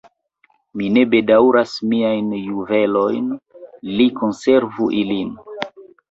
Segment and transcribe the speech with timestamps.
[0.79, 3.27] Mi ne bedaŭras miajn juvelojn;
[3.99, 5.29] li konservu ilin!